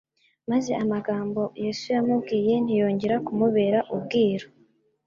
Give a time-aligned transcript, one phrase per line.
[0.49, 4.47] maze amagambo Yesu yamubwiye ntiyongera kumubera ubwiru.